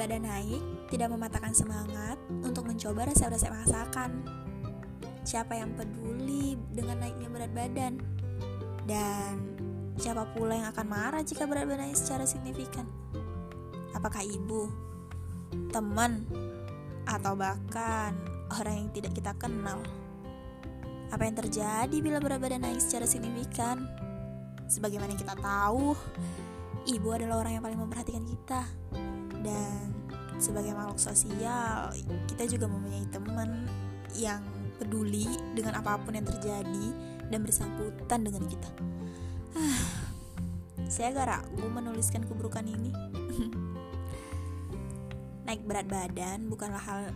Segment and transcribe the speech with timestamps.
[0.00, 4.24] badan naik tidak mematahkan semangat untuk mencoba resep-resep masakan.
[5.20, 8.00] Siapa yang peduli dengan naiknya berat badan?
[8.88, 9.60] Dan
[10.00, 12.88] siapa pula yang akan marah jika berat badan naik secara signifikan?
[13.92, 14.72] Apakah ibu,
[15.68, 16.24] teman,
[17.04, 18.16] atau bahkan
[18.56, 19.84] orang yang tidak kita kenal?
[21.12, 23.84] Apa yang terjadi bila berat badan naik secara signifikan?
[24.64, 25.92] Sebagaimana kita tahu,
[26.88, 28.64] ibu adalah orang yang paling memperhatikan kita.
[29.40, 29.99] Dan
[30.40, 31.92] sebagai makhluk sosial,
[32.26, 33.68] kita juga mempunyai teman
[34.16, 34.40] yang
[34.80, 36.86] peduli dengan apa pun yang terjadi
[37.28, 38.70] dan bersangkutan dengan kita.
[40.90, 42.90] Saya agak ragu menuliskan keburukan ini.
[45.46, 47.14] Naik berat badan bukanlah hal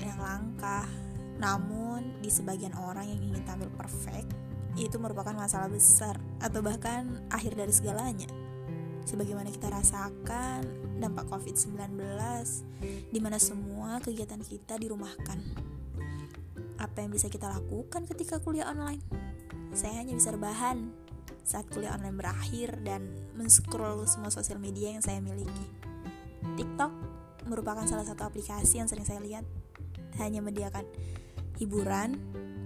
[0.00, 0.88] yang langka,
[1.36, 4.32] namun di sebagian orang yang ingin tampil perfect,
[4.78, 8.30] itu merupakan masalah besar atau bahkan akhir dari segalanya.
[9.10, 10.62] Sebagaimana kita rasakan
[11.02, 11.98] dampak COVID-19
[13.10, 15.34] di mana semua kegiatan kita dirumahkan.
[16.78, 19.02] Apa yang bisa kita lakukan ketika kuliah online?
[19.74, 20.94] Saya hanya bisa rebahan
[21.42, 25.66] saat kuliah online berakhir dan men-scroll semua sosial media yang saya miliki.
[26.54, 26.94] TikTok
[27.50, 29.42] merupakan salah satu aplikasi yang sering saya lihat
[30.22, 30.86] hanya mediakan
[31.58, 32.14] hiburan,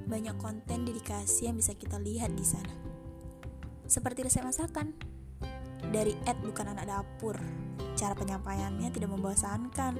[0.05, 2.77] banyak konten dedikasi yang bisa kita lihat di sana.
[3.89, 4.93] Seperti resep masakan.
[5.91, 7.37] Dari Ed bukan anak dapur.
[7.99, 9.93] Cara penyampaiannya tidak membosankan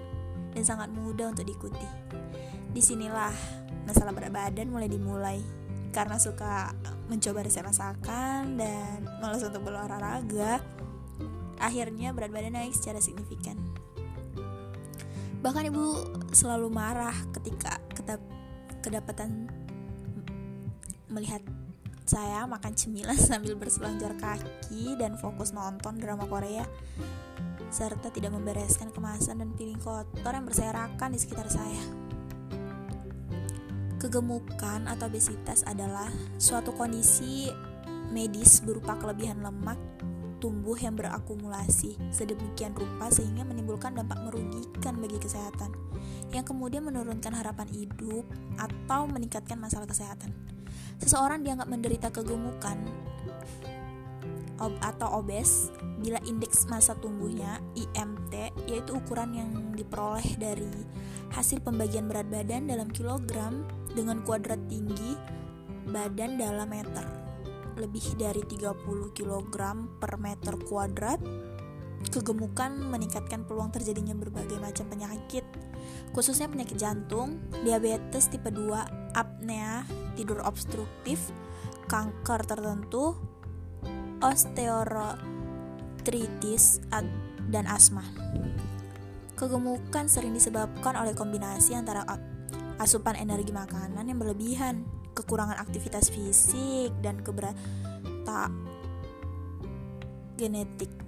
[0.55, 1.87] dan sangat mudah untuk diikuti.
[2.75, 3.35] Di sinilah
[3.85, 5.39] masalah berat badan mulai dimulai
[5.95, 6.75] karena suka
[7.07, 10.59] mencoba resep masakan dan malas untuk berolahraga
[11.63, 13.55] akhirnya berat badan naik secara signifikan
[15.39, 16.03] bahkan ibu
[16.35, 17.79] selalu marah ketika
[18.83, 19.47] kedapatan
[21.13, 21.45] melihat
[22.05, 26.65] saya makan cemilan sambil berselancar kaki dan fokus nonton drama Korea
[27.73, 31.83] serta tidak membereskan kemasan dan piring kotor yang berserakan di sekitar saya.
[33.99, 36.07] Kegemukan atau obesitas adalah
[36.39, 37.51] suatu kondisi
[38.15, 39.81] medis berupa kelebihan lemak
[40.39, 45.73] tumbuh yang berakumulasi sedemikian rupa sehingga menimbulkan dampak merugikan bagi kesehatan
[46.37, 48.29] yang kemudian menurunkan harapan hidup
[48.61, 50.54] atau meningkatkan masalah kesehatan.
[51.03, 52.79] Seseorang dianggap menderita kegemukan
[54.63, 60.71] ob atau obes bila indeks massa tubuhnya IMT yaitu ukuran yang diperoleh dari
[61.35, 63.67] hasil pembagian berat badan dalam kilogram
[63.99, 65.19] dengan kuadrat tinggi
[65.91, 67.25] badan dalam meter
[67.75, 69.55] lebih dari 30 kg
[69.99, 71.21] per meter kuadrat.
[72.05, 75.43] Kegemukan meningkatkan peluang terjadinya berbagai macam penyakit,
[76.15, 79.85] khususnya penyakit jantung, diabetes tipe 2, apnea,
[80.15, 81.33] tidur obstruktif,
[81.91, 83.15] kanker tertentu,
[84.25, 86.81] osteoartritis,
[87.51, 88.01] dan asma.
[89.35, 92.07] Kegemukan sering disebabkan oleh kombinasi antara
[92.79, 98.51] asupan energi makanan yang berlebihan, kekurangan aktivitas fisik dan keberata
[100.39, 101.04] genetik.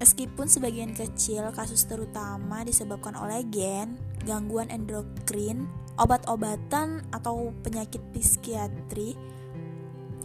[0.00, 5.68] Meskipun sebagian kecil kasus terutama disebabkan oleh gen, gangguan endokrin,
[6.00, 9.12] obat-obatan atau penyakit psikiatri,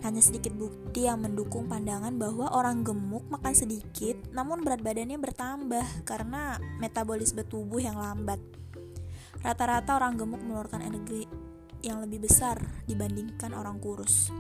[0.07, 6.07] hanya sedikit bukti yang mendukung pandangan bahwa orang gemuk makan sedikit namun berat badannya bertambah
[6.07, 8.39] karena metabolisme tubuh yang lambat.
[9.43, 11.27] Rata-rata orang gemuk mengeluarkan energi
[11.83, 14.31] yang lebih besar dibandingkan orang kurus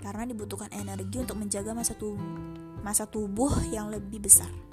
[0.00, 4.67] karena dibutuhkan energi untuk menjaga masa tubuh masa tubuh yang lebih besar.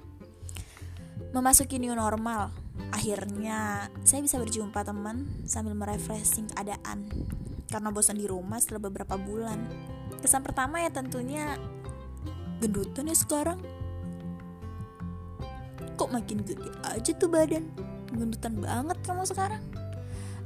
[1.36, 2.48] Memasuki new normal,
[2.96, 7.12] akhirnya saya bisa berjumpa teman sambil merefreshing keadaan
[7.68, 9.68] karena bosan di rumah setelah beberapa bulan.
[10.24, 11.60] Kesan pertama ya tentunya
[12.64, 13.60] gendutan ya sekarang.
[16.00, 17.68] Kok makin gede aja tuh badan?
[18.16, 19.60] Gendutan banget kamu sekarang.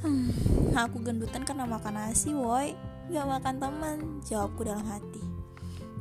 [0.01, 0.33] Hmm,
[0.73, 2.73] aku gendutan karena makan nasi, woi.
[3.13, 5.22] Gak makan teman, jawabku dalam hati.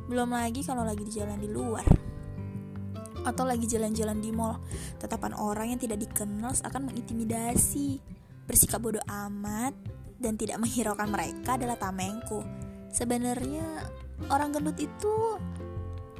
[0.09, 2.08] Belum lagi kalau lagi di jalan di luar.
[3.23, 4.59] Atau lagi jalan-jalan di mall.
[4.99, 7.99] Tetapan orang yang tidak dikenal akan mengintimidasi.
[8.45, 9.73] Bersikap bodoh amat
[10.19, 12.43] dan tidak menghiraukan mereka adalah tamengku.
[12.89, 13.85] Sebenarnya
[14.27, 15.15] orang gendut itu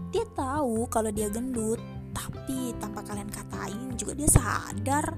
[0.09, 1.81] dia tahu kalau dia gendut,
[2.13, 5.13] tapi tanpa kalian katain juga dia sadar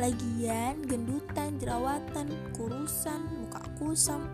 [0.00, 4.24] Lagian, gendutan, jerawatan, kurusan, muka kusam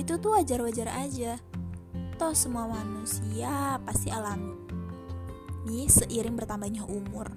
[0.00, 1.36] Itu tuh wajar-wajar aja
[2.16, 4.61] Toh semua manusia pasti alami
[5.66, 7.30] seiring bertambahnya umur.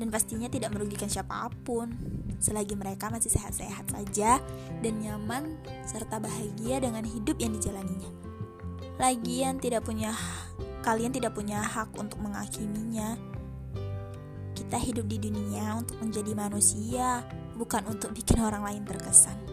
[0.00, 1.92] Dan pastinya tidak merugikan siapa pun.
[2.40, 4.40] Selagi mereka masih sehat-sehat saja
[4.80, 8.08] Dan nyaman serta bahagia dengan hidup yang dijalaninya.
[8.96, 10.16] Lagian tidak punya
[10.80, 13.16] Kalian tidak punya hak untuk menghakiminya
[14.56, 17.24] Kita hidup di dunia untuk menjadi manusia,
[17.56, 19.49] bukan untuk bikin orang lain terkesan.